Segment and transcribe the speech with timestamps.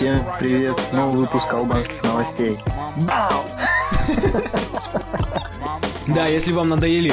[0.00, 2.56] Всем привет, новый выпуск албанских новостей.
[2.96, 3.44] Бау!
[6.06, 7.12] Да, если вам надоели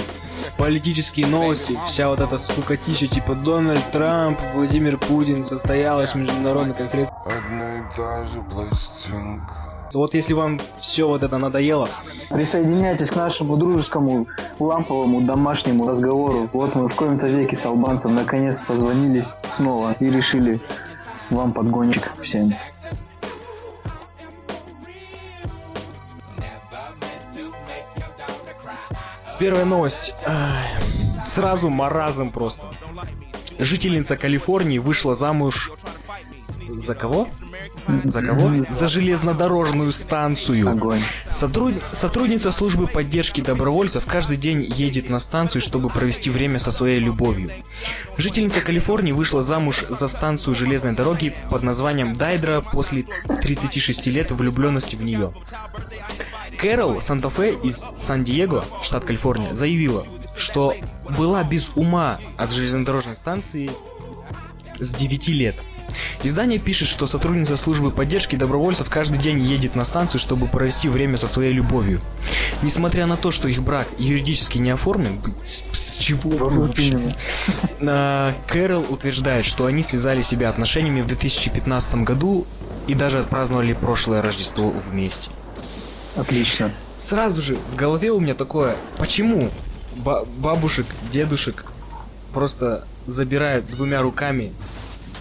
[0.57, 7.17] политические новости, вся вот эта скукотища типа Дональд Трамп, Владимир Путин, состоялась международная конференция.
[7.25, 9.53] Одна и та же пластинка.
[9.93, 11.89] Вот если вам все вот это надоело,
[12.29, 14.27] Присоединяйтесь к нашему дружескому,
[14.59, 16.49] ламповому, домашнему разговору.
[16.53, 20.61] Вот мы в коем-то веке с албанцем наконец созвонились снова и решили
[21.29, 22.53] вам подгончик всем.
[29.39, 30.15] Первая новость.
[31.25, 32.65] Сразу маразм просто.
[33.59, 35.71] Жительница Калифорнии вышла замуж...
[36.75, 37.29] За кого?
[38.03, 38.61] За кого?
[38.69, 40.69] За железнодорожную станцию.
[40.69, 41.01] Огонь.
[41.31, 46.99] Сотруд- Сотрудница службы поддержки добровольцев каждый день едет на станцию, чтобы провести время со своей
[46.99, 47.51] любовью.
[48.17, 53.05] Жительница Калифорнии вышла замуж за станцию железной дороги под названием Дайдра после
[53.41, 55.33] 36 лет влюбленности в нее.
[56.57, 60.05] Кэрол Санта-Фе из Сан-Диего, штат Калифорния, заявила,
[60.35, 60.73] что
[61.17, 63.69] была без ума от железнодорожной станции
[64.79, 65.55] с 9 лет.
[66.23, 71.15] Издание пишет, что сотрудница службы поддержки добровольцев каждый день едет на станцию, чтобы провести время
[71.15, 72.01] со своей любовью.
[72.61, 77.15] Несмотря на то, что их брак юридически не оформлен, с, с чего вообще?
[78.47, 82.47] Кэрол утверждает, что они связали себя отношениями в 2015 году
[82.87, 85.29] и даже отпраздновали прошлое Рождество вместе.
[86.17, 86.73] Отлично.
[86.95, 89.53] Сразу же в голове у меня такое, почему
[89.91, 91.63] ба- бабушек, дедушек
[92.31, 94.57] просто забирают двумя руками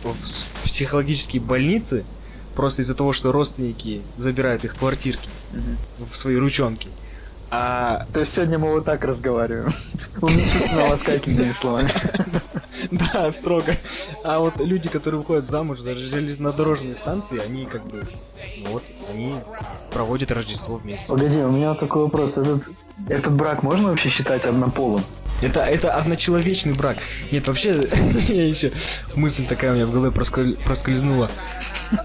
[0.03, 0.17] в
[0.65, 2.09] психологические больницы,
[2.55, 5.31] просто из-за того, что родственники забирают их квартирки
[5.99, 6.97] в свои ручонки.
[7.51, 9.69] А То есть сегодня мы вот так разговариваем.
[10.23, 11.93] Уменьшительно ласкательными словами.
[12.91, 13.77] Да, строго.
[14.25, 18.07] А вот люди, которые выходят замуж за железнодорожные станции, они как бы,
[18.59, 19.35] ну вот, они
[19.91, 21.09] проводят Рождество вместе.
[21.09, 22.39] Погоди, у меня такой вопрос.
[22.39, 22.65] Этот,
[23.09, 25.03] этот брак можно вообще считать однополым?
[25.43, 26.99] Это, это одночеловечный брак.
[27.31, 27.89] Нет, вообще,
[28.29, 28.73] я еще
[29.15, 31.31] мысль такая у меня в голове просколь- проскользнула.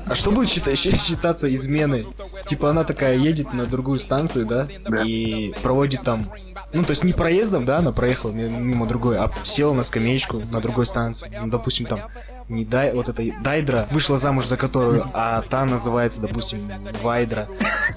[0.05, 2.05] А что будет счита- щи- считаться изменой?
[2.45, 5.03] Типа она такая едет на другую станцию, да, Да.
[5.03, 6.29] и проводит там,
[6.73, 10.41] ну то есть не проездом, да, она проехала ми- мимо другой, а села на скамеечку
[10.51, 11.31] на другой станции.
[11.41, 12.01] Ну, допустим, там
[12.51, 16.59] не дай, вот эта Дайдра вышла замуж за которую, а та называется, допустим,
[17.01, 17.47] Вайдра.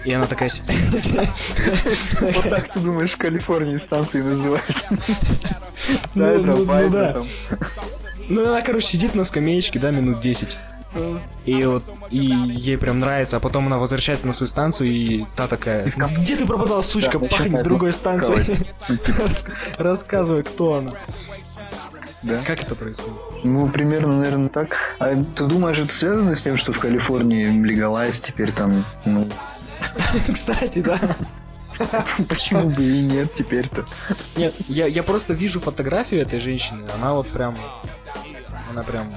[0.04, 0.50] И она такая...
[2.20, 4.64] Вот так ты думаешь, в Калифорнии станции называют?
[6.14, 7.12] Ну, Дайдра, ну, ну Вайдра да.
[7.12, 7.26] там.
[8.28, 10.56] Ну, она, короче, сидит на скамеечке, да, минут 10.
[11.44, 15.48] И вот, и ей прям нравится, а потом она возвращается на свою станцию, и та
[15.48, 18.56] такая, где ты пропадала, сучка, Да, пахнет другой станцией.
[19.78, 20.92] Рассказывай, кто она.
[22.24, 22.42] Да.
[22.44, 23.14] Как это происходит?
[23.44, 24.76] Ну, примерно, наверное, так.
[24.98, 29.28] А ты думаешь, это связано с тем, что в Калифорнии легалайз теперь там, ну,
[30.32, 30.98] Кстати, да.
[32.28, 33.84] почему бы и нет теперь-то?
[34.36, 37.56] Нет, я, я просто вижу фотографию этой женщины, она вот прям,
[38.70, 39.12] она прям,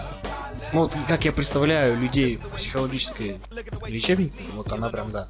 [0.73, 3.39] ну вот как я представляю людей в психологической
[3.87, 5.27] лечебнице, вот она прям, да.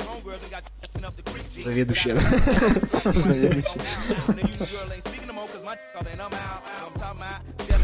[1.63, 2.17] Заведующая.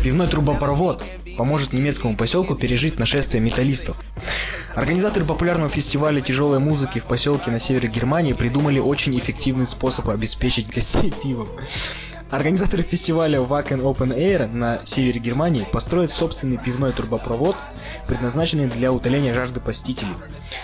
[0.03, 1.03] Пивной трубопровод
[1.37, 3.99] поможет немецкому поселку пережить нашествие металлистов.
[4.75, 10.73] Организаторы популярного фестиваля тяжелой музыки в поселке на севере Германии придумали очень эффективный способ обеспечить
[10.73, 11.47] гостей пивом.
[12.31, 17.55] Организаторы фестиваля Wacken Open Air на севере Германии построят собственный пивной трубопровод,
[18.07, 20.15] предназначенный для утоления жажды посетителей.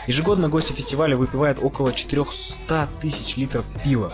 [0.08, 4.12] Ежегодно гости фестиваля выпивают около 400 тысяч литров пива.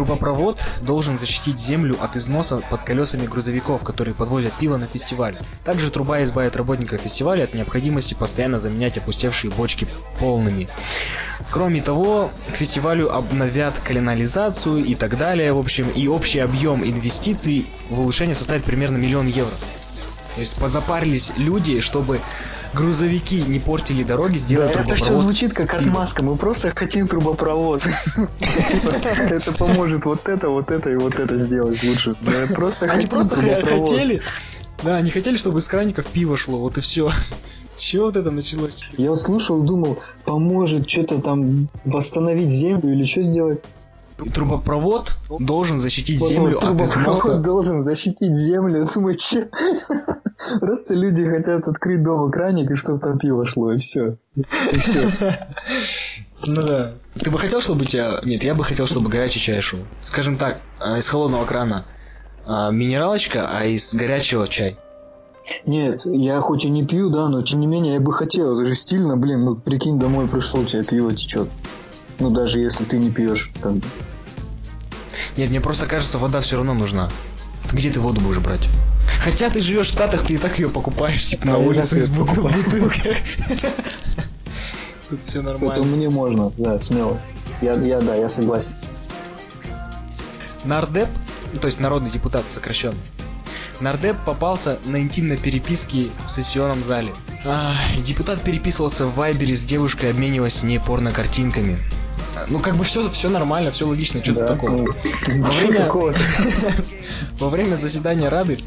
[0.00, 5.36] Трубопровод должен защитить землю от износа под колесами грузовиков, которые подвозят пиво на фестиваль.
[5.62, 9.86] Также труба избавит работников фестиваля от необходимости постоянно заменять опустевшие бочки
[10.18, 10.70] полными.
[11.50, 17.66] Кроме того, к фестивалю обновят канализацию и так далее, в общем, и общий объем инвестиций
[17.90, 19.52] в улучшение составит примерно миллион евро.
[20.34, 22.20] То есть позапарились люди, чтобы
[22.74, 26.24] грузовики не портили дороги, Да, сделать это трубопровод все звучит как отмазка.
[26.24, 27.82] Мы просто хотим трубопровод.
[27.82, 28.94] Типа,
[29.30, 32.14] Это поможет вот это, вот это и вот это сделать лучше.
[32.54, 33.88] Просто хотим трубопровод.
[33.88, 34.22] хотели,
[34.82, 37.10] да, они хотели, чтобы из краников пиво шло, вот и все.
[37.76, 38.76] Чего вот это началось?
[38.98, 43.60] Я слушал, думал, поможет что-то там восстановить землю или что сделать.
[44.32, 47.34] Трубопровод должен защитить землю от трубопровод износа.
[47.36, 48.86] должен защитить землю.
[48.94, 49.48] Думаю, че?
[50.60, 54.16] Просто люди хотят открыть дома краник и чтобы там пиво шло, и все.
[54.36, 55.08] И все.
[56.46, 56.94] Ну да.
[57.22, 58.18] Ты бы хотел, чтобы у тебя...
[58.24, 59.80] Нет, я бы хотел, чтобы горячий чай шел.
[60.00, 61.84] Скажем так, а, из холодного крана
[62.46, 64.78] а, минералочка, а из горячего чай.
[65.66, 68.58] Нет, я хоть и не пью, да, но тем не менее я бы хотел.
[68.58, 71.48] Это же стильно, блин, ну прикинь, домой пришел, у тебя пиво течет.
[72.18, 73.80] Ну даже если ты не пьешь, бы.
[75.40, 77.08] Нет, мне просто кажется, вода все равно нужна.
[77.72, 78.60] Где ты воду будешь брать?
[79.24, 82.18] Хотя ты живешь в Штатах, ты и так ее покупаешь, типа, на улице из её
[82.18, 82.64] бутыл- покупаю.
[82.64, 83.16] бутылках.
[85.08, 85.82] Тут все Это нормально.
[85.82, 87.18] мне можно, да, смело.
[87.62, 88.74] Я, я, да, я согласен.
[90.64, 91.08] Нардеп,
[91.58, 92.98] то есть народный депутат сокращенно,
[93.80, 97.14] Нардеп попался на интимной переписке в сессионном зале.
[97.46, 97.72] А,
[98.04, 101.78] депутат переписывался в Вайбере с девушкой, обмениваясь с ней порно-картинками.
[102.48, 104.70] Ну, как бы все, все нормально, все логично, что-то Да, такого.
[104.76, 104.86] ну,
[105.42, 106.14] Во время-?
[107.38, 108.58] Во время заседания Рады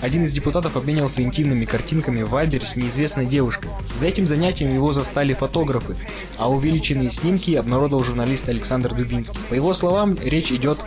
[0.00, 3.70] один из депутатов обменивался интимными картинками в Вайбере с неизвестной девушкой.
[3.96, 5.96] За этим занятием его застали фотографы,
[6.38, 9.38] а увеличенные снимки обнародовал журналист Александр Дубинский.
[9.50, 10.78] По его словам, речь идет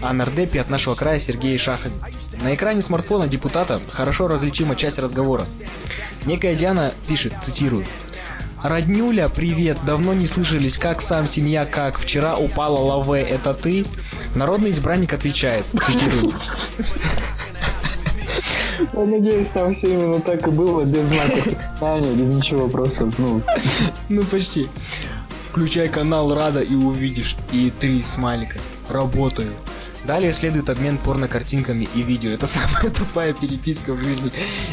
[0.00, 1.94] о нардепе от нашего края Сергее Шахове.
[2.42, 5.46] На экране смартфона депутата хорошо различима часть разговора.
[6.26, 7.84] Некая Диана пишет, цитирую,
[8.62, 13.86] Роднюля, привет, давно не слышались, как сам, семья, как, вчера упала лаве, это ты?
[14.34, 16.32] Народный избранник отвечает, цитирую,
[18.92, 23.40] Я надеюсь, там все именно так и было, без знаков препинания, без ничего, просто, ну,
[24.08, 24.68] Ну почти.
[25.50, 27.36] Включай канал Рада и увидишь.
[27.52, 28.58] И три смайлика.
[28.88, 29.52] Работаю.
[30.08, 32.30] Далее следует обмен порно-картинками и видео.
[32.30, 34.32] Это самая тупая переписка в жизни.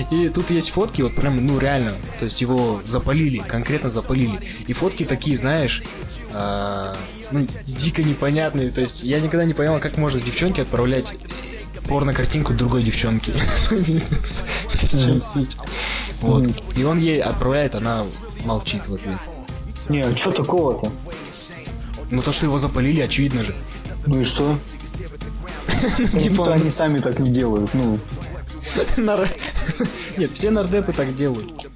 [0.09, 1.93] И тут есть фотки, вот прям, ну реально.
[2.19, 4.39] То есть его запалили, конкретно запалили.
[4.65, 5.83] И фотки такие, знаешь,
[6.31, 6.95] а,
[7.31, 8.71] ну, дико непонятные.
[8.71, 11.13] То есть я никогда не понял, как можно девчонке отправлять
[11.89, 13.33] порно-картинку другой девчонки.
[16.21, 16.47] Вот.
[16.77, 18.05] И он ей отправляет, она
[18.45, 19.19] молчит в ответ.
[19.89, 20.93] не, а что такого-то?
[22.09, 23.53] Ну то, что его запалили, очевидно же.
[24.05, 24.57] Ну и что?
[26.19, 27.99] Типа он- они сами так не делают, ну,
[30.17, 31.67] Нет, все нардепы так делают.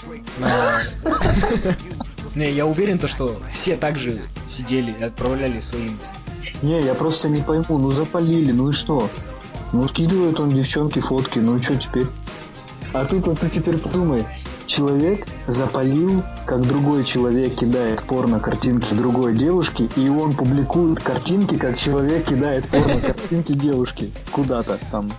[2.35, 5.97] Не, я уверен, то, что все также сидели и отправляли своим.
[6.61, 9.09] не, я просто не пойму, ну запалили, ну и что?
[9.71, 12.07] Ну скидывает он девчонке фотки, ну и что теперь?
[12.93, 14.25] А тут вот ты теперь подумай,
[14.69, 21.77] человек запалил, как другой человек кидает порно картинки другой девушке, и он публикует картинки, как
[21.77, 25.11] человек кидает порно картинки девушки куда-то там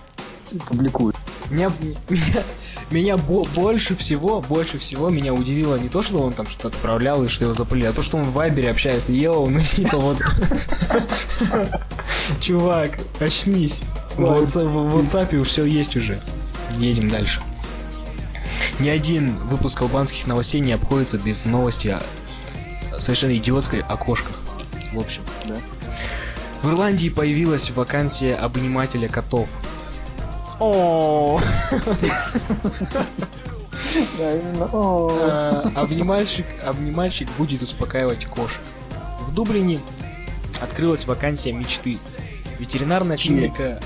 [0.67, 1.15] публикует.
[1.49, 1.69] Меня,
[2.09, 2.43] меня,
[2.89, 7.23] меня бо- больше всего, больше всего меня удивило не то, что он там что-то отправлял
[7.23, 9.11] и что его запалили, а то, что он в Вайбере общается.
[9.11, 10.17] Йоу, ну типа вот...
[12.39, 13.81] Чувак, очнись.
[14.15, 16.19] В WhatsApp, в WhatsApp все есть уже.
[16.77, 17.41] Едем дальше.
[18.79, 24.39] Ни один выпуск албанских новостей не обходится без новости о совершенно идиотской о кошках.
[24.93, 25.55] В общем, Да.
[26.61, 29.49] в Ирландии появилась вакансия обнимателя котов.
[30.59, 31.41] О,
[34.17, 38.61] Э, обнимальщик, обнимальщик будет успокаивать кошек.
[39.27, 39.79] В Дублине
[40.61, 41.97] открылась вакансия мечты.
[42.59, 43.81] Ветеринарная клиника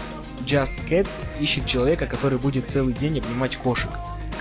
[0.45, 3.89] Just Cats ищет человека, который будет целый день обнимать кошек.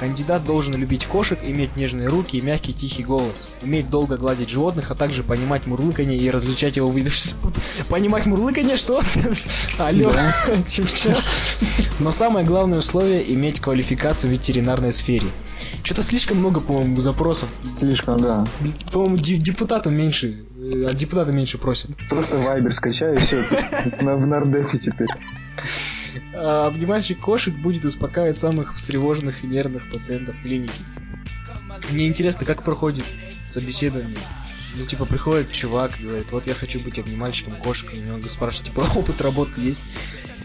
[0.00, 4.90] Кандидат должен любить кошек, иметь нежные руки и мягкий тихий голос, уметь долго гладить животных,
[4.90, 7.10] а также понимать мурлыканье и различать его виды.
[7.88, 9.00] Понимать мурлыканье, что?
[9.78, 10.12] Алло,
[10.66, 11.14] типа чё?
[12.00, 15.26] Но самое главное условие– иметь квалификацию в ветеринарной сфере.
[15.84, 17.48] Что-то слишком много, по-моему, запросов.
[17.78, 18.46] Слишком, да.
[18.92, 21.90] По-моему, де- депутатов меньше, э, от депутата меньше просят.
[22.08, 23.36] Просто вайбер скачаю, и все,
[24.00, 25.08] в нардепе теперь.
[26.34, 30.74] А обнимальщик кошек будет успокаивать самых встревоженных и нервных пациентов клиники.
[31.90, 33.04] Мне интересно, как проходит
[33.46, 34.18] собеседование.
[34.76, 37.92] Ну, типа, приходит чувак, говорит, вот я хочу быть обнимальщиком кошек.
[37.94, 39.86] И он спрашивает, типа, опыт работы есть?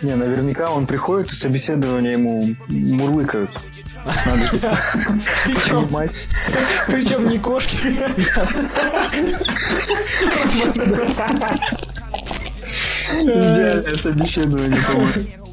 [0.01, 3.51] Не, наверняка он приходит, и собеседование ему мурлыкают.
[4.05, 4.49] Надо
[5.45, 6.11] Причем, понимать.
[6.87, 7.75] причем не кошки.
[13.11, 15.48] Идеальное собеседование, по-моему.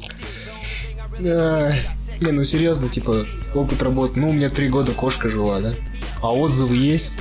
[1.19, 4.19] Не, ну серьезно, типа, опыт работы.
[4.19, 5.75] Ну, у меня три года кошка жила, да?
[6.21, 7.19] А отзывы есть?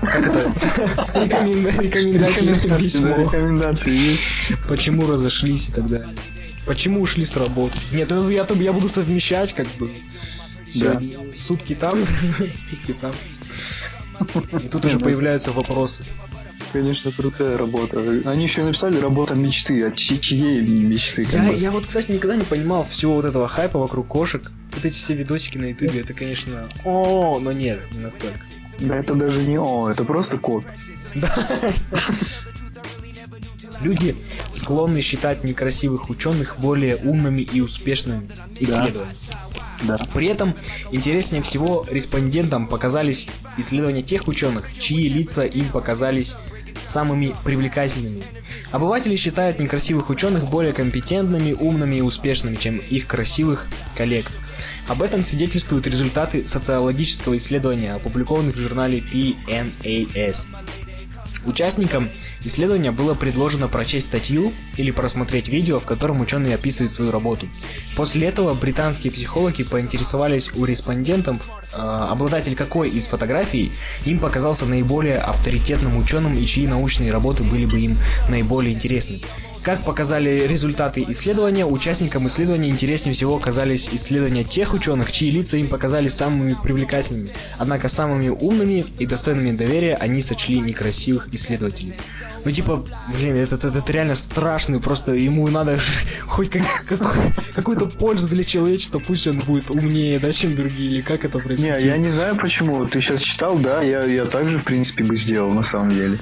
[0.00, 0.52] Как это?
[1.14, 2.46] Рекомен- Рекомендации
[3.90, 4.22] да, есть.
[4.68, 6.14] Почему разошлись и так далее.
[6.66, 7.76] Почему ушли с работы?
[7.92, 9.92] Нет, ну я, я буду совмещать, как бы.
[10.68, 12.04] Сегодня сутки там,
[12.70, 13.12] сутки там.
[14.62, 16.04] И тут уже появляются вопросы.
[16.72, 18.00] Конечно, крутая работа.
[18.24, 19.84] Они еще написали работа мечты.
[19.86, 21.26] А чи- чьей мечты?
[21.30, 21.54] Я, бы?
[21.54, 24.50] я вот, кстати, никогда не понимал всего вот этого хайпа вокруг кошек.
[24.74, 28.38] Вот эти все видосики на ютубе, это, конечно, о, но нет, не настолько.
[28.78, 30.64] Да это даже не о, это просто кот.
[33.80, 34.14] Люди
[34.52, 39.16] склонны считать некрасивых ученых более умными и успешными исследованиями.
[39.84, 39.98] Да.
[40.12, 40.54] При этом
[40.92, 46.36] интереснее всего респондентам показались исследования тех ученых, чьи лица им показались
[46.82, 48.22] самыми привлекательными.
[48.70, 54.26] Обыватели считают некрасивых ученых более компетентными, умными и успешными, чем их красивых коллег.
[54.88, 60.46] Об этом свидетельствуют результаты социологического исследования, опубликованных в журнале PNAS.
[61.44, 62.10] Участникам
[62.44, 67.48] исследования было предложено прочесть статью или просмотреть видео, в котором ученый описывает свою работу.
[67.96, 71.40] После этого британские психологи поинтересовались у респондентов,
[71.72, 73.72] э, обладатель какой из фотографий
[74.04, 79.22] им показался наиболее авторитетным ученым и чьи научные работы были бы им наиболее интересны.
[79.62, 85.68] Как показали результаты исследования, участникам исследования интереснее всего оказались исследования тех ученых, чьи лица им
[85.68, 87.34] показались самыми привлекательными.
[87.58, 91.94] Однако самыми умными и достойными доверия они сочли некрасивых исследователей.
[92.42, 95.78] Ну типа, блин, это, это, это реально страшно, просто ему надо
[96.26, 97.08] хоть как, какой,
[97.54, 101.82] какую-то пользу для человечества, пусть он будет умнее, да, чем другие, или как это происходит.
[101.82, 102.86] Не, я не знаю почему.
[102.86, 106.18] Ты сейчас читал, да, я, я также, в принципе, бы сделал, на самом деле.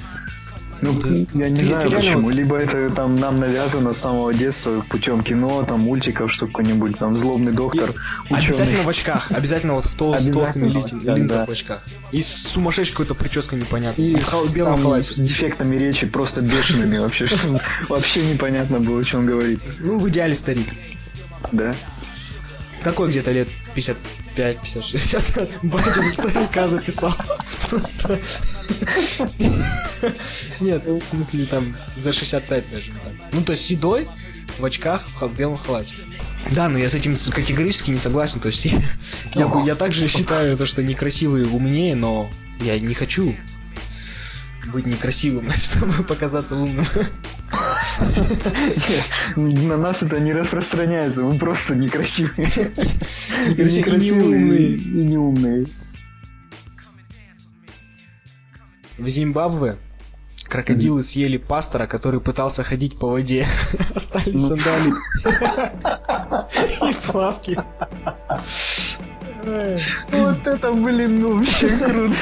[0.81, 1.09] Ну, Да.
[1.39, 2.23] я не Ты- знаю ты почему.
[2.23, 6.97] вот- Либо это там нам навязано с самого детства путем кино, там мультиков, что какой-нибудь
[6.97, 7.93] там злобный доктор,
[8.29, 8.83] Обязательно ученый.
[8.83, 11.83] в очках, обязательно вот в тол- с толстыми Обязательно в ли- очках, линзах в очках.
[12.11, 14.05] И с сумасшедшей какой-то прической непонятной.
[14.05, 15.13] И в хал- с, белом халате.
[15.13, 17.59] с дефектами речи просто бешеными вообще, что
[17.89, 19.61] вообще непонятно было, о чем говорит.
[19.79, 20.67] Ну, в идеале старик.
[21.51, 21.73] Да.
[22.81, 23.49] Какой где-то лет
[24.35, 24.99] 55-56.
[24.99, 25.33] Сейчас
[25.63, 27.15] батя старика записал.
[27.69, 28.19] Просто.
[30.59, 32.93] Нет, в смысле там за 65 даже.
[33.31, 34.07] Ну, то есть седой,
[34.57, 35.95] в очках, в белом халате.
[36.51, 38.39] Да, но я с этим категорически не согласен.
[38.39, 38.81] То есть я,
[39.35, 42.29] я, я также считаю то, что некрасивые умнее, но
[42.61, 43.35] я не хочу
[44.67, 46.85] быть некрасивым, чтобы показаться умным.
[49.35, 52.47] На нас это не распространяется, мы просто некрасивые.
[53.57, 54.67] Некрасивые и неумные.
[54.67, 55.65] И неумные.
[58.97, 59.77] В Зимбабве
[60.45, 63.47] крокодилы съели пастора, который пытался ходить по воде.
[63.95, 64.39] Остались Ну.
[64.57, 64.93] сандалии.
[66.89, 67.57] И плавки.
[70.11, 72.15] Вот это, блин, ну вообще круто.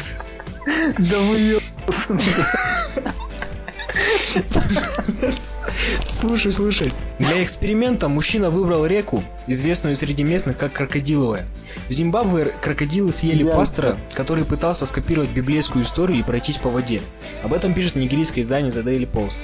[0.99, 1.59] Да вы ё-
[6.01, 6.93] Слушай, слушай.
[7.19, 11.47] Для эксперимента мужчина выбрал реку, известную среди местных как Крокодиловая.
[11.89, 13.59] В Зимбабве крокодилы съели Ясно.
[13.59, 17.01] пастора, который пытался скопировать библейскую историю и пройтись по воде.
[17.43, 19.37] Об этом пишет нигерийское издание The Daily Post.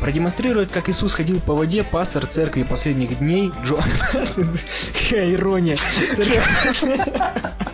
[0.00, 3.76] Продемонстрировать, как Иисус ходил по воде, пастор церкви последних дней Джо...
[5.08, 5.76] Какая ирония.
[6.14, 6.82] Церковь...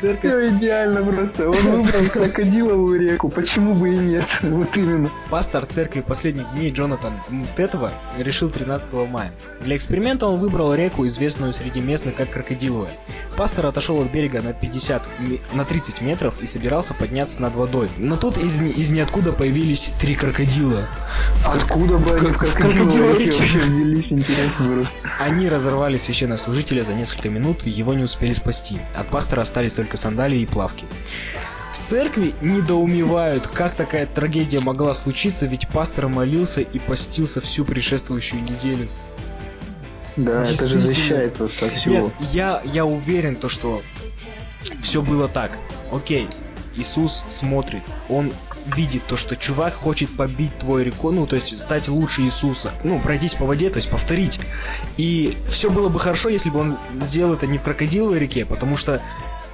[0.00, 1.48] Церковь Все идеально просто.
[1.48, 4.24] Он выбрал крокодиловую реку, почему бы и нет?
[4.42, 5.10] Вот именно.
[5.30, 9.32] Пастор церкви последних дней Джонатан Мтетова решил 13 мая.
[9.60, 12.90] Для эксперимента он выбрал реку, известную среди местных как Крокодиловая.
[13.36, 17.88] Пастор отошел от берега на 50, ме- на 30 метров и собирался подняться над водой.
[17.98, 20.86] Но тут из, из ниоткуда появились три крокодила.
[21.46, 24.98] Откуда бы они в в крокодиловой реке взялись, интересно просто.
[25.18, 28.78] Они разорвали священнослужителя за несколько минут и его не успели спасти.
[28.94, 30.84] От пастора остались только сандалии и плавки.
[31.72, 38.42] В церкви недоумевают, как такая трагедия могла случиться, ведь пастор молился и постился всю предшествующую
[38.42, 38.88] неделю.
[40.16, 41.94] Да, это же защищает от всего.
[41.94, 43.82] Нет, я, я уверен, то, что
[44.82, 45.52] все было так.
[45.90, 46.28] Окей,
[46.76, 48.32] Иисус смотрит, он
[48.66, 53.00] видит то, что чувак хочет побить твой рекорд, ну, то есть стать лучше Иисуса, ну,
[53.00, 54.40] пройтись по воде, то есть повторить.
[54.96, 58.76] И все было бы хорошо, если бы он сделал это не в крокодиловой реке, потому
[58.76, 59.00] что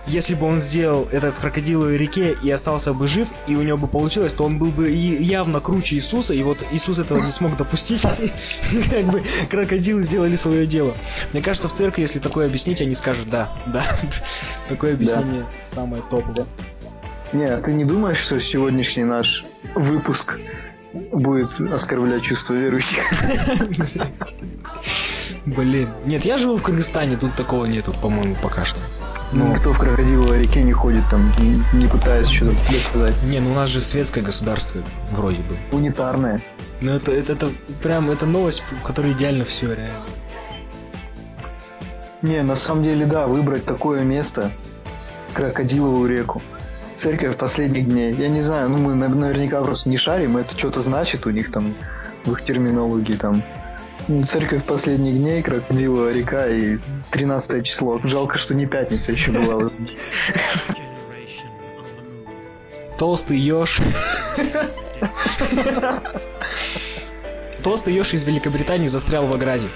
[0.08, 3.76] если бы он сделал это в крокодиловой реке и остался бы жив, и у него
[3.76, 7.30] бы получилось, то он был бы и явно круче Иисуса, и вот Иисус этого не
[7.30, 8.04] смог допустить,
[8.72, 10.96] и как бы крокодилы сделали свое дело.
[11.32, 13.84] Мне кажется, в церкви, если такое объяснить, они скажут, да, да,
[14.68, 16.46] такое объяснение самое топовое.
[17.32, 19.44] Не, а ты не думаешь, что сегодняшний наш
[19.74, 20.38] выпуск
[21.12, 23.02] будет оскорблять чувства верующих?
[25.46, 25.90] Блин.
[26.06, 28.80] Нет, я живу в Кыргызстане, тут такого нету, по-моему, пока что.
[29.30, 33.14] Ну, никто в крокодиловой реке не ходит там, не- не пытаясь что-то доказать.
[33.24, 34.80] не, ну у нас же светское государство,
[35.10, 35.54] вроде бы.
[35.70, 36.40] Унитарное.
[36.80, 37.50] Ну это, это, это
[37.82, 40.04] прям, это новость, в которой идеально все, реально.
[42.22, 44.50] Не, на самом деле, да, выбрать такое место,
[45.34, 46.40] крокодиловую реку.
[46.98, 48.12] Церковь последних дней.
[48.12, 51.52] Я не знаю, ну мы на- наверняка просто не шарим, это что-то значит у них
[51.52, 51.76] там
[52.24, 53.40] в их терминологии там.
[54.08, 56.78] Ну, Церковь последних дней, крокодиловая река и
[57.12, 58.00] 13 число.
[58.02, 59.68] Жалко, что не пятница еще была.
[62.98, 63.78] Толстый еж.
[67.62, 69.68] Толстый еж из Великобритании застрял в ограде.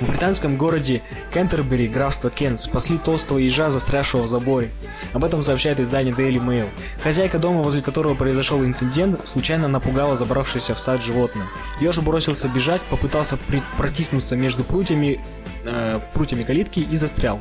[0.00, 1.02] В британском городе
[1.34, 4.70] Кентербери, графство Кент, спасли толстого ежа, застрявшего в заборе.
[5.12, 6.68] Об этом сообщает издание Daily Mail.
[7.02, 11.46] Хозяйка дома, возле которого произошел инцидент, случайно напугала забравшееся в сад животное.
[11.80, 13.38] Еж бросился бежать, попытался
[13.76, 15.20] протиснуться между прутьями,
[15.64, 17.40] э, прутьями калитки и застрял.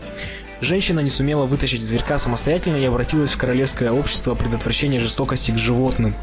[0.60, 6.16] Женщина не сумела вытащить зверька самостоятельно и обратилась в Королевское общество предотвращения жестокости к животным.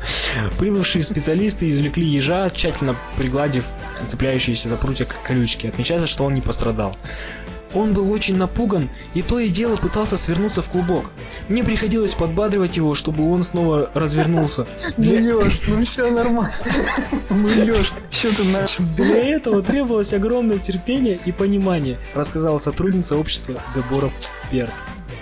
[0.58, 3.64] Прибывшие специалисты извлекли ежа, тщательно пригладив
[4.06, 5.68] цепляющиеся за прутья колючки.
[5.68, 6.96] Отмечается, что он не пострадал.
[7.74, 11.10] Он был очень напуган и то и дело пытался свернуться в клубок.
[11.48, 14.66] Мне приходилось подбадривать его, чтобы он снова развернулся.
[14.96, 16.52] Для, Лёш, ну все нормально.
[17.30, 18.84] Ну, Лёш, что ты начал?
[18.96, 24.10] для этого требовалось огромное терпение и понимание, рассказала сотрудница общества Дебора
[24.50, 24.72] Перт.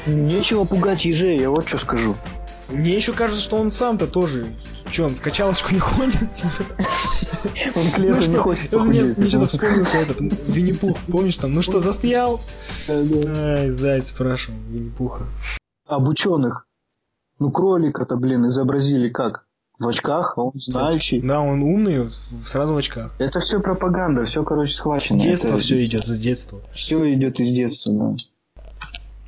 [0.07, 2.17] Нечего пугать ежей, я вот что скажу.
[2.73, 4.55] Мне еще кажется, что он сам-то тоже...
[4.91, 6.45] Че, он в качалочку не ходит?
[7.75, 11.55] Он к лету Ну не хочет Мне, что-то вспомнился этот Винни-Пух, помнишь там?
[11.55, 12.41] Ну что, застрял?
[12.89, 15.27] Ай, заяц спрашивал Винни-Пуха.
[15.87, 16.67] Об ученых.
[17.39, 19.47] Ну, кролика-то, блин, изобразили как?
[19.79, 21.21] В очках, а он знающий.
[21.21, 22.09] Да, он умный,
[22.47, 23.11] сразу в очках.
[23.19, 25.19] Это все пропаганда, все, короче, С схвачено.
[25.19, 26.61] детства Это все идет, с детства.
[26.73, 28.17] Все идет из детства, да.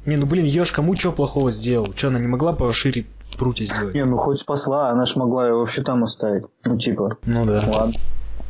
[0.06, 1.92] Не, ну блин, ешь кому что плохого сделал?
[1.94, 3.94] Че, она не могла пошире прутья сделать?
[3.94, 6.44] Не, ну хоть спасла, она ж могла его вообще там оставить.
[6.64, 7.64] Ну, типа, Ну да.
[7.66, 7.94] ладно.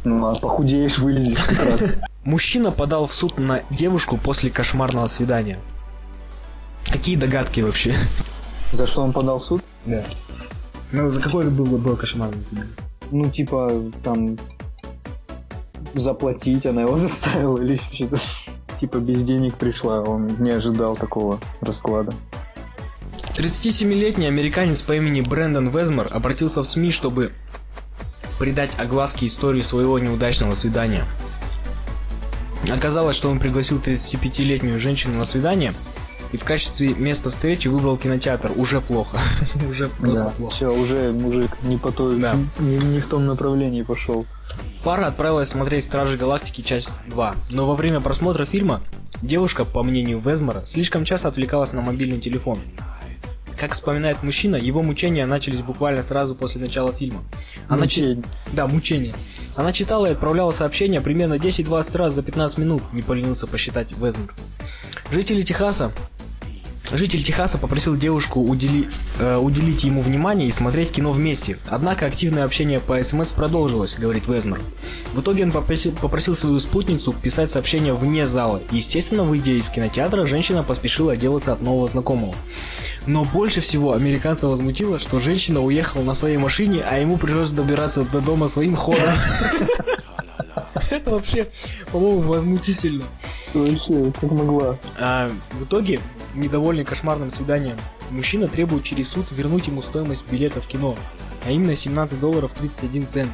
[0.05, 1.83] Ну, а похудеешь, вылезешь как раз.
[2.25, 5.59] Мужчина подал в суд на девушку после кошмарного свидания.
[6.91, 7.95] Какие догадки вообще?
[8.73, 9.63] За что он подал в суд?
[9.87, 10.03] Да.
[10.93, 12.73] Ну, за какое было, было кошмарное свидание?
[13.11, 13.71] Ну, типа,
[14.03, 14.37] там,
[15.95, 18.19] заплатить она его заставила или что-то.
[18.81, 22.13] Типа, без денег пришла, он не ожидал такого расклада.
[23.35, 27.33] 37-летний американец по имени Брэндон Везмор обратился в СМИ, чтобы
[28.39, 31.05] придать огласке историю своего неудачного свидания.
[32.73, 35.75] Оказалось, что он пригласил 35-летнюю женщину на свидание
[36.33, 38.53] и в качестве места встречи выбрал кинотеатр.
[38.57, 39.19] Уже плохо.
[39.71, 40.55] Уже просто да, плохо.
[40.55, 42.37] все, уже мужик не по той, Да.
[42.59, 44.27] не, не в том направлении пошел.
[44.83, 48.81] Пара отправилась смотреть Стражи Галактики часть 2, но во время просмотра фильма
[49.23, 52.59] девушка, по мнению Везмора, слишком часто отвлекалась на мобильный телефон.
[53.59, 57.25] Как вспоминает мужчина, его мучения начались буквально сразу после начала фильма.
[57.69, 58.25] Она Мучение.
[58.53, 59.15] Да, мучения.
[59.57, 64.35] Она читала и отправляла сообщения примерно 10-20 раз за 15 минут, не поленился посчитать Везмор.
[65.13, 65.93] Жители Техаса
[66.93, 71.59] Житель Техаса попросил девушку удели- э, уделить ему внимание и смотреть кино вместе.
[71.69, 74.61] Однако активное общение по СМС продолжилось, говорит Везнер.
[75.15, 78.63] В итоге он попросил, попросил свою спутницу писать сообщения вне зала.
[78.71, 82.35] Естественно, выйдя из кинотеатра, женщина поспешила отделаться от нового знакомого.
[83.07, 88.03] Но больше всего американца возмутило, что женщина уехала на своей машине, а ему пришлось добираться
[88.03, 89.11] до дома своим ходом.
[90.91, 91.49] Это вообще,
[91.93, 93.05] по-моему, возмутительно.
[93.55, 94.79] Вообще, как могла.
[94.99, 96.01] А, в итоге,
[96.35, 97.77] недовольный кошмарным свиданием,
[98.11, 100.97] мужчина требует через суд вернуть ему стоимость билета в кино,
[101.47, 103.31] а именно 17 долларов 31 цент.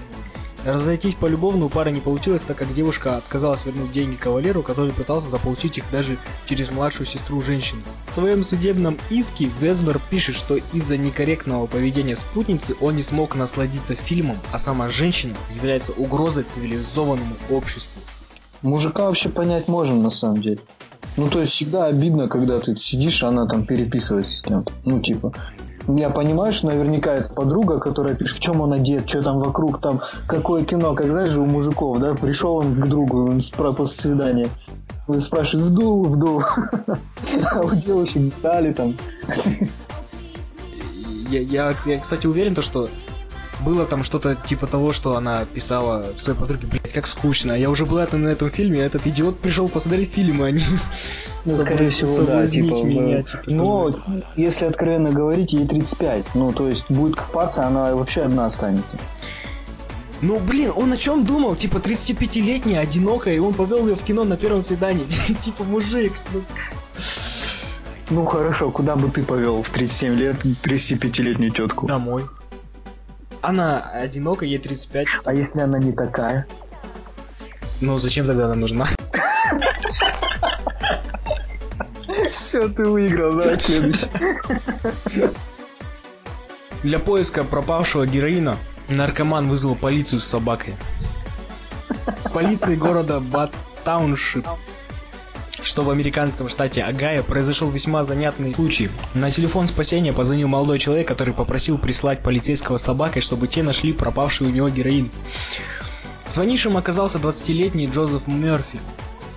[0.64, 5.30] Разойтись полюбовно у пары не получилось, так как девушка отказалась вернуть деньги кавалеру, который пытался
[5.30, 7.80] заполучить их даже через младшую сестру женщины.
[8.10, 13.94] В своем судебном иске Везмер пишет, что из-за некорректного поведения спутницы он не смог насладиться
[13.94, 18.02] фильмом, а сама женщина является угрозой цивилизованному обществу.
[18.60, 20.58] Мужика вообще понять можем, на самом деле.
[21.20, 24.72] Ну, то есть, всегда обидно, когда ты сидишь, а она там переписывается с кем-то.
[24.86, 25.34] Ну, типа,
[25.86, 29.82] я понимаю, что наверняка это подруга, которая пишет, в чем он одет, что там вокруг,
[29.82, 33.74] там, какое кино, как знаешь же у мужиков, да, пришел он к другу он спра-
[33.74, 34.48] после свидания,
[35.08, 36.42] он спрашивает, вдул, вдул,
[37.52, 38.96] а у девушек стали там,
[41.28, 42.88] я, я, я, кстати, уверен, то, что
[43.60, 47.52] было там что-то типа того, что она писала своей подруге, блядь, как скучно.
[47.52, 50.64] Я уже была там на этом фильме, а этот идиот пришел посмотреть фильм, а не
[51.44, 53.18] ну, скорее всего, да, типа, меня.
[53.18, 53.22] да.
[53.22, 54.24] типа, но, тоже.
[54.36, 58.98] если откровенно говорить, ей 35, ну, то есть, будет копаться, она вообще одна останется.
[60.22, 61.56] Ну, блин, он о чем думал?
[61.56, 65.06] Типа 35-летняя, одинокая, и он повел ее в кино на первом свидании.
[65.40, 66.42] Типа, мужик, ну,
[68.10, 71.86] Ну, хорошо, куда бы ты повел в 37 лет 35-летнюю тетку?
[71.86, 72.24] домой.
[73.42, 75.06] Она одинокая, ей 35.
[75.24, 76.46] А если она не такая?
[77.80, 78.86] Ну, зачем тогда она нужна?
[82.34, 84.08] Все, ты выиграл, давай следующий.
[86.82, 88.56] Для поиска пропавшего героина
[88.88, 90.74] наркоман вызвал полицию с собакой.
[92.32, 94.46] Полиции города Баттауншип,
[95.70, 98.90] что в американском штате Агая произошел весьма занятный случай.
[99.14, 104.48] На телефон спасения позвонил молодой человек, который попросил прислать полицейского собакой, чтобы те нашли пропавший
[104.48, 105.12] у него героин.
[106.28, 108.80] Звонившим оказался 20-летний Джозеф Мерфи,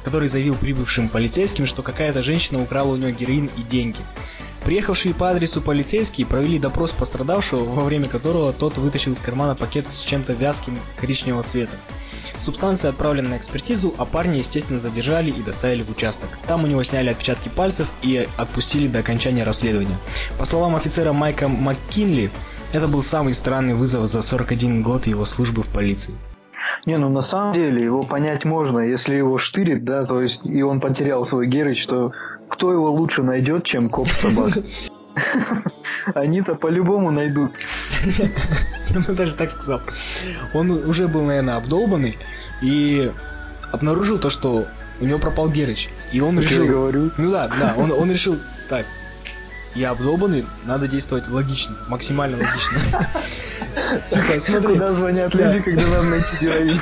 [0.04, 4.00] который заявил прибывшим полицейским, что какая-то женщина украла у него героин и деньги.
[4.66, 9.90] Приехавшие по адресу полицейские провели допрос пострадавшего, во время которого тот вытащил из кармана пакет
[9.90, 11.76] с чем-то вязким коричневого цвета.
[12.40, 16.30] Субстанция отправлена на экспертизу, а парня, естественно, задержали и доставили в участок.
[16.48, 19.98] Там у него сняли отпечатки пальцев и отпустили до окончания расследования.
[20.40, 22.32] По словам офицера Майка МакКинли,
[22.72, 26.14] это был самый странный вызов за 41 год его службы в полиции.
[26.86, 30.64] Не, ну на самом деле его понять можно, если его штырит, да, то есть и
[30.64, 32.14] он потерял свой Герыч, то
[32.54, 34.54] кто его лучше найдет, чем коп собак?
[36.14, 37.52] Они-то по-любому найдут.
[39.08, 39.82] Бы даже так сказал.
[40.54, 42.18] Он уже был, наверное, обдолбанный
[42.62, 43.12] и
[43.72, 44.68] обнаружил то, что
[45.00, 45.90] у него пропал Герыч.
[46.12, 46.68] И он решил...
[46.68, 47.12] говорю.
[47.18, 48.40] Ну да, да, он, он решил,
[48.70, 48.86] так,
[49.74, 52.78] я обдолбанный, надо действовать логично, максимально логично.
[54.08, 54.74] Типа, смотри.
[54.74, 56.80] Куда звонят люди, когда надо найти героин?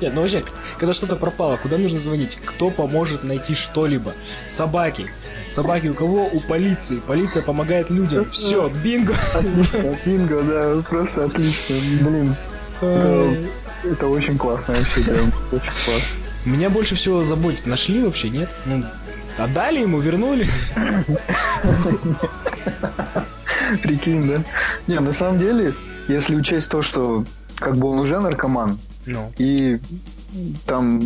[0.00, 0.44] Нет, ну вообще,
[0.78, 2.38] когда что-то пропало, куда нужно звонить?
[2.44, 4.14] Кто поможет найти что-либо?
[4.46, 5.06] Собаки.
[5.48, 6.26] Собаки у кого?
[6.26, 7.00] У полиции.
[7.06, 8.30] Полиция помогает людям.
[8.30, 9.14] Все, бинго.
[9.34, 11.76] Отлично, бинго, да, просто отлично.
[12.00, 12.36] Блин,
[12.80, 13.36] это,
[13.84, 16.16] это очень классно вообще, прям очень классно.
[16.44, 18.48] Меня больше всего заботит, нашли вообще, нет?
[18.64, 18.84] Ну,
[19.36, 20.48] отдали ему, вернули.
[23.82, 24.42] Прикинь, да?
[24.86, 25.74] Не, на самом деле,
[26.06, 27.24] если учесть то, что
[27.56, 29.32] как бы он уже наркоман, ну.
[29.36, 29.80] и
[30.66, 31.00] там,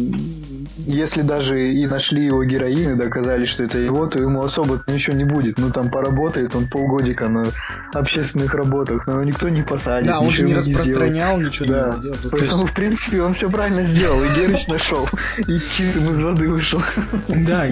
[0.78, 5.16] если даже и нашли его героин и доказали, что это его, то ему особо ничего
[5.16, 5.58] не будет.
[5.58, 7.46] Ну, там поработает он полгодика на
[7.94, 10.08] общественных работах, но никто не посадит.
[10.08, 11.94] Да, он же не распространял, не ничего да.
[11.94, 12.16] не делал.
[12.30, 12.72] Поэтому, есть...
[12.72, 14.22] в принципе, он все правильно сделал.
[14.22, 15.08] И Герыч нашел.
[15.38, 16.82] И чистым из воды вышел.
[17.28, 17.66] Да,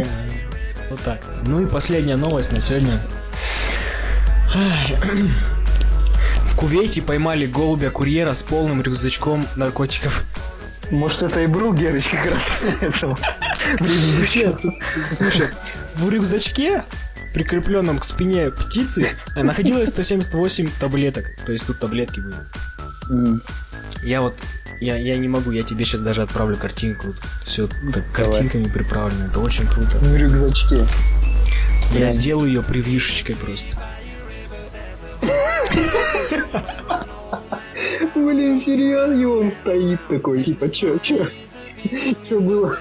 [0.88, 1.20] вот так.
[1.46, 3.00] Ну и последняя новость на сегодня.
[6.44, 10.24] В Кувейте поймали голубя-курьера с полным рюкзачком наркотиков.
[10.90, 13.18] Может, это и был Герыч как раз этого.
[15.10, 15.48] Слушай,
[15.94, 16.82] в рюкзачке,
[17.32, 21.26] прикрепленном к спине птицы, находилось 178 таблеток.
[21.44, 23.40] То есть тут таблетки были.
[24.02, 24.38] Я вот,
[24.80, 27.14] я, я не могу, я тебе сейчас даже отправлю картинку.
[27.42, 29.98] Все так, картинками приправлено, это очень круто.
[29.98, 30.86] В рюкзачке.
[31.92, 33.76] Я сделаю ее превьюшечкой просто.
[38.20, 41.26] Блин, серьезно, он стоит такой, типа, чё, чё?
[42.22, 42.76] Что было?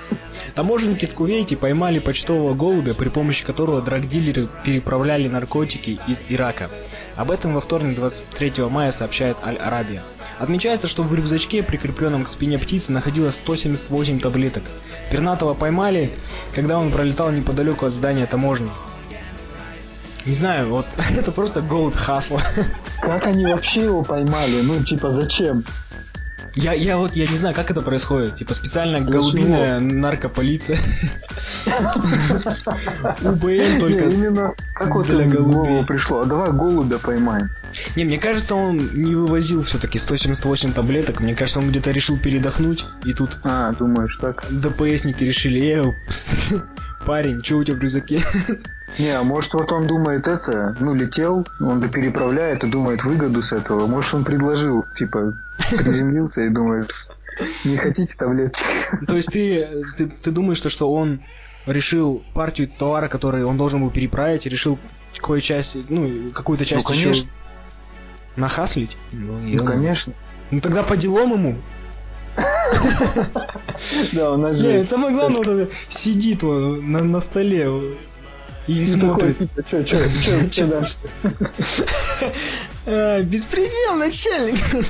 [0.54, 6.70] Таможенники в Кувейте поймали почтового голубя, при помощи которого драгдилеры переправляли наркотики из Ирака.
[7.16, 10.04] Об этом во вторник 23 мая сообщает Аль-Арабия.
[10.38, 14.64] Отмечается, что в рюкзачке, прикрепленном к спине птицы, находилось 178 таблеток.
[15.10, 16.12] Пернатого поймали,
[16.54, 18.70] когда он пролетал неподалеку от здания таможни.
[20.26, 20.86] Не знаю, вот
[21.18, 22.42] это просто голубь хасла.
[23.02, 24.62] Как они вообще его поймали?
[24.62, 25.64] Ну, типа, зачем?
[26.56, 28.36] Я, я вот, я не знаю, как это происходит.
[28.36, 30.80] Типа, специально голубиная наркополиция.
[33.22, 36.22] УБН только именно как вот для голубей пришло.
[36.22, 37.50] А давай голубя поймаем.
[37.96, 41.20] Не, мне кажется, он не вывозил все-таки 178 таблеток.
[41.22, 42.86] Мне кажется, он где-то решил передохнуть.
[43.06, 43.38] И тут...
[43.44, 44.44] А, думаешь так?
[44.50, 45.94] ДПСники решили, э,
[47.06, 48.24] парень, что у тебя в рюкзаке?
[48.98, 53.52] Не, а может вот он думает это, ну летел, он переправляет и думает выгоду с
[53.52, 53.88] этого.
[53.88, 55.34] Может он предложил, типа,
[55.70, 56.92] приземлился и думает,
[57.64, 58.64] не хотите таблетки?
[59.08, 61.22] То есть ты, ты, ты думаешь, что, что он
[61.66, 64.80] решил партию товара, который он должен был переправить, решил
[65.22, 67.28] кое часть, ну, какую-то часть ну, еще
[68.36, 68.98] нахаслить?
[69.12, 70.14] Ну, ну конечно.
[70.52, 71.56] Ну тогда по делам ему.
[74.14, 77.68] Да, он Нет, самое главное, вот сидит на, на столе
[78.70, 79.38] и смотрит.
[79.70, 80.98] Че, че, че, че дальше?
[83.26, 84.86] Беспредел, начальник.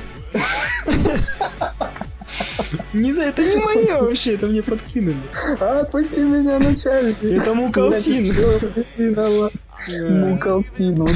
[2.92, 5.16] Не знаю, это не мое вообще, это мне подкинули.
[5.60, 7.22] Отпусти меня, начальник.
[7.22, 8.34] Это мукалтин.
[10.28, 11.06] Мукалтин.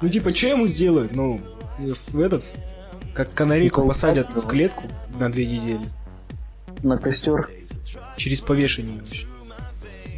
[0.00, 1.14] Ну типа, что ему сделают?
[1.14, 1.40] Ну,
[1.78, 2.44] в этот,
[3.14, 4.84] как канарику посадят в клетку
[5.18, 5.88] на две недели.
[6.82, 7.50] На костер.
[8.16, 9.26] Через повешение вообще.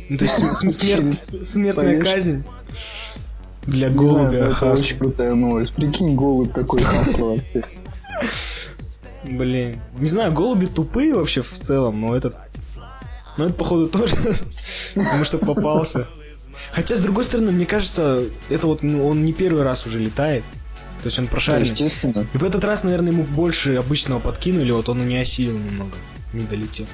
[0.09, 2.45] Ну, то есть смерть, смертная казнь
[3.67, 5.73] для голубя Это очень крутая новость.
[5.73, 7.65] Прикинь, голубь такой вообще.
[9.25, 9.81] Блин.
[9.99, 12.37] Не знаю, голуби тупые вообще в целом, но этот...
[13.37, 14.17] Но это, походу, тоже
[14.95, 16.07] потому что попался.
[16.73, 20.45] Хотя, с другой стороны, мне кажется, это вот ну, он не первый раз уже летает.
[21.03, 21.69] То есть он прошаренный.
[21.69, 22.27] Естественно.
[22.33, 25.97] И в этот раз, наверное, ему больше обычного подкинули, вот он и не осилил немного,
[26.33, 26.87] не долетел.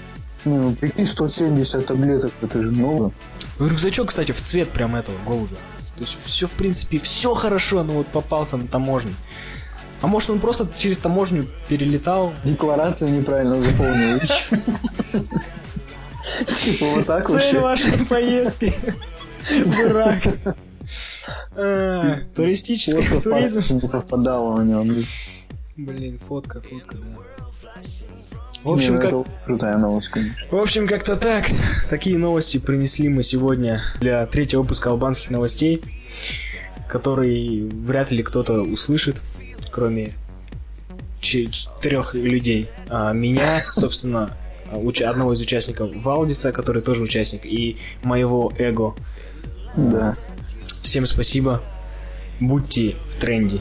[0.45, 3.13] Ну, прикинь, 170 таблеток, это же много.
[3.59, 5.57] Рюкзачок, кстати, в цвет прям этого голубя.
[5.97, 9.13] То есть все, в принципе, все хорошо, но вот попался на таможне.
[10.01, 12.33] А может он просто через таможню перелетал?
[12.43, 14.21] Декларацию неправильно заполнил.
[16.47, 18.73] Типа вот так Цель вашей поездки
[19.43, 20.23] в Ирак.
[21.55, 23.81] А, Туристический туризм.
[23.83, 24.87] не совпадало у него.
[25.87, 27.71] Блин, фотка, фотка, да.
[28.63, 29.45] В не, общем, ну, как...
[29.47, 30.37] крутая новость, конечно.
[30.51, 31.47] В общем, как-то так.
[31.89, 35.83] Такие новости принесли мы сегодня для третьего выпуска албанских новостей,
[36.87, 39.23] который вряд ли кто-то услышит,
[39.71, 40.13] кроме
[41.21, 42.69] четырех людей.
[42.91, 44.37] А, меня, собственно,
[44.71, 48.95] уч- одного из участников Валдиса, который тоже участник, и моего эго.
[49.77, 50.15] Да.
[50.83, 51.63] Всем спасибо.
[52.39, 53.61] Будьте в тренде.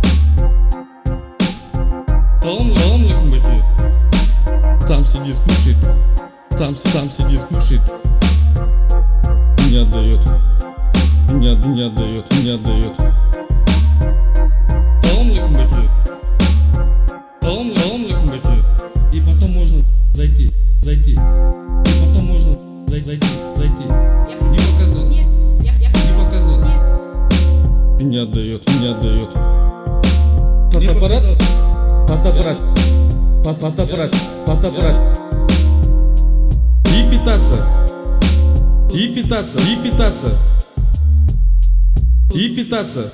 [2.41, 2.43] бати.
[2.43, 3.63] Салам, салам алейкум, бати.
[4.87, 5.77] Сам сидит, кушает.
[6.49, 7.81] Сам, сам сидит, кушает.
[9.69, 10.19] Не отдает.
[11.33, 12.99] Не, не отдает, не отдает.
[15.03, 15.89] Салам алейкум, бати.
[17.41, 18.63] Салам, салам алейкум, бати.
[19.13, 19.79] И потом можно
[20.13, 21.11] зайти, зайти.
[21.11, 22.51] И потом можно
[22.87, 23.83] зай- зайти, зайти.
[23.83, 25.05] Не показал.
[25.07, 25.23] Не
[26.17, 26.59] показал.
[27.99, 29.29] Не отдает, не отдает.
[30.73, 31.23] Фотоаппарат?
[32.11, 32.57] Фотоаппарат.
[33.45, 34.13] Фо- Фотоаппарат.
[34.45, 35.17] Фотоаппарат.
[36.93, 37.65] И питаться.
[38.93, 39.57] И питаться.
[39.57, 40.37] И питаться.
[42.33, 43.13] И питаться.